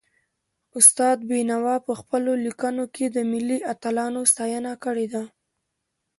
استاد 0.79 1.17
بينوا 1.29 1.75
په 1.81 1.83
پخپلو 1.87 2.33
ليکنو 2.45 2.83
کي 2.95 3.05
د 3.09 3.17
ملي 3.31 3.57
اتلانو 3.73 4.21
ستاینه 4.31 4.73
کړې 4.83 5.07
ده. 5.13 5.23